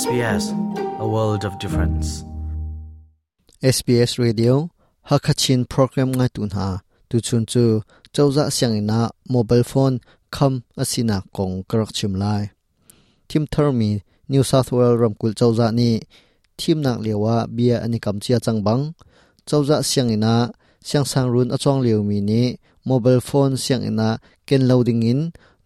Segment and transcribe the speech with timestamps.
[0.00, 0.44] SBS
[1.04, 2.24] a world of difference.
[3.60, 4.70] SBS Radio,
[5.10, 6.68] Hakachin program ngai tun ha
[7.10, 7.64] tu chun chu
[8.14, 9.96] chawza siang ina, mobile phone
[10.34, 12.42] kham asina kong à, karak chim lai
[13.28, 14.00] Tim Thermi,
[14.32, 16.00] New South Wales ramkul chawza ni.
[16.58, 18.82] Thim nak lewa bia ani kam chia changbang
[19.48, 20.34] chawza siang ina
[20.80, 22.42] siang sang run achong leu mi ni.
[22.86, 24.08] Mobile phone siang ina,
[24.46, 25.20] ken loading in,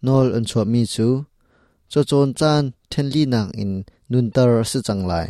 [0.05, 1.07] nol an chwa mi chu.
[1.91, 5.27] Cho chon chan then li Nang in nun tar se chang lai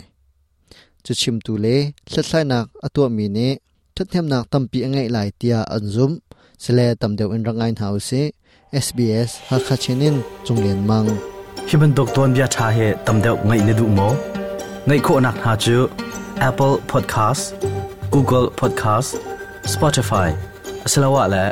[1.04, 1.76] chu chim tu le
[2.10, 3.48] thlai nak atwa mi ne
[3.96, 6.12] thathem nak tampi angai lai tia an zum
[6.64, 8.22] sele tam deu in rangai hau se
[8.86, 11.10] SBS ha kha chenin chunglen mang.
[11.70, 14.10] Hiban dok ton bia tha he tam deu ngai ne du mo
[14.88, 15.78] ngai kho nak ha chu
[16.50, 17.44] Apple Podcast
[18.14, 19.10] Google Podcast
[19.74, 20.30] Spotify.
[20.86, 21.44] Asalawa la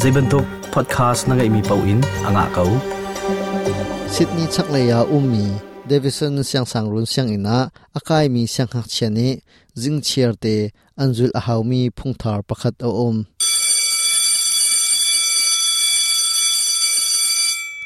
[0.00, 2.70] zaiban tok podcast na ngai mi pau in anga kau
[4.12, 5.46] Sydney chakleya ummi
[5.88, 9.28] Davison siang sang run siang ina akai mi siang hak chani
[9.76, 10.54] jing chiar te
[11.02, 13.16] anjul mi haumi phungthar pakhat o om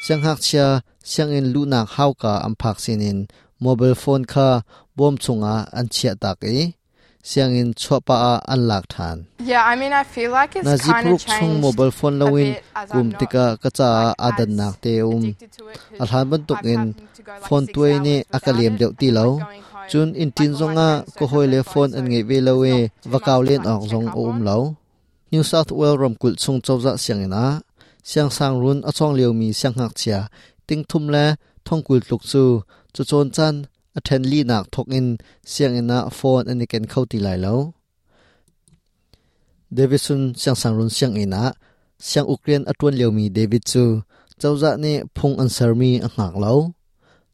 [0.05, 0.67] siang hak chia
[1.11, 3.19] siang in lu nak hau ka am phak sinin.
[3.61, 4.48] Mobile phone kha,
[4.97, 6.78] bom chunga an chia tak e
[7.22, 9.27] siang in chhopa a an lak than.
[9.38, 12.56] Yeah, I mean, I feel like it's na kind of changed mobile phone lawin
[12.91, 15.34] kum tika ka cha Like, adan nak te um.
[15.34, 16.94] 'cause alhan ban tuk in
[17.48, 19.41] phone tuai ni akalem it, deuh ti lo.
[19.91, 22.91] Chun in tin zonga ko hoi le phone an ngai ve it's lo we not
[23.02, 24.58] too vakaw much len ong zong um lo.
[25.32, 27.44] New South Wales ram kul chung chawza siang ina.
[28.10, 30.20] Siang sang run achong leo mi siang hak chia.
[30.66, 31.25] Ting thum le
[31.66, 32.44] thong kul tluk chu.
[32.94, 33.55] Chu chon chan
[33.98, 35.08] a then li nak thok in,
[35.52, 37.56] siang ina phone ani ken khoti lai lo
[39.77, 41.42] davidson siang sang run, siang ina
[41.98, 43.84] siang Ukraine atun leo mi, David chu
[44.41, 46.54] chawza ne phung answer mi a ngak lo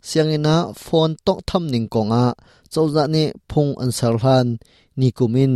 [0.09, 2.25] siang ina phone tok tham ning konga
[2.73, 4.47] chawza ne phung answer han,
[4.97, 5.53] ni kumin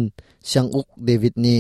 [0.49, 1.57] siang uk, David ni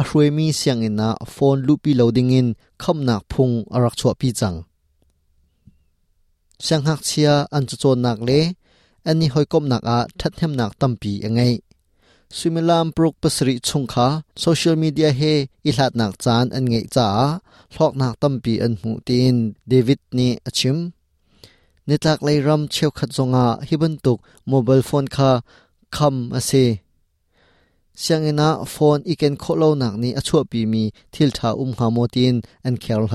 [0.00, 2.48] a hrui mi, siang ina phone lupi loading in,
[2.82, 4.58] kham nak phung arak chwa pi chang.
[6.64, 8.40] Siang hak chia, an chu chon nak le.
[9.10, 11.40] อันนี้หอยกบนักอาทัดเทมนักตั้มปียังไง
[12.36, 14.06] สุมิลามปลุกปสริชงคา
[14.40, 15.20] โซเชียลมีเดียเฮ
[15.66, 17.08] อิหลาดนักจานอันไงจ้า
[17.74, 19.36] หลอกนักตั้มปีอันหูตีน
[19.68, 20.76] เดวิดนี่อชิม
[21.88, 25.30] นิตักเลยรัมเชียวขัดจงอาฮิบันตุกโมบายโฟนคา
[25.96, 26.52] คำอาเซ
[28.00, 30.82] เสียงนะโฟนอีกเอนโคโลนักนี้อชัวปีมี
[31.14, 33.14] ทิลทาอุมฮาโมตินอันแคลไฮ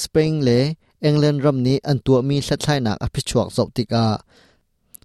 [0.00, 0.50] สเปนเล
[1.02, 4.06] เองแลนรัมนี้อันตัวมีสัดไลนักอภิชวกจบติกา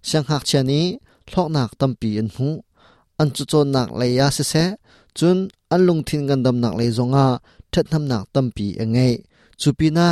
[0.02, 0.82] sang hak chani
[1.28, 2.48] thlok nak tampi an hu,
[3.20, 4.64] an chu chon nak le ya se se,
[5.18, 5.38] chun
[5.74, 7.26] an lung thin gandam nak le zonga
[7.72, 9.22] that nam nak tampi angai e
[9.60, 10.08] chupina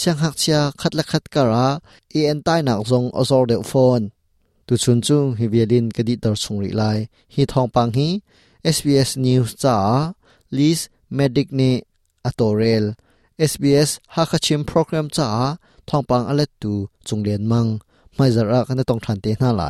[0.00, 1.66] sang hak chia khat la khat kara
[2.18, 4.04] e an tai nak zong azor de phone.
[4.66, 6.98] Tu chun chu, hi vialin kadi tar chungri lai.
[7.34, 8.08] Hi thong pang hi
[8.76, 9.76] SBS News cha
[10.56, 10.80] Liz
[11.16, 11.70] Medic ne
[12.28, 12.84] atorel.
[13.50, 15.28] SBS Hakachim program cha
[15.88, 16.72] thong pang alet tu
[17.06, 17.70] chunglen mang.
[18.16, 19.64] ไม่จะรักกันต้องทันเตน่าหล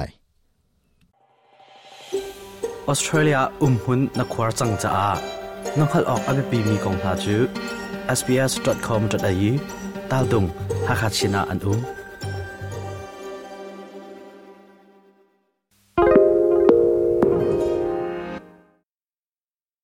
[2.87, 5.09] ออสเตรเลียอุ้มหุ่นนักควาจังจ้า
[5.79, 7.37] นักงขัดออกอเมปีมีกองทาจู
[8.19, 9.51] sbs.com.au
[10.11, 10.45] ตาดุง
[10.87, 11.98] ฮักชินาอันอุ้ม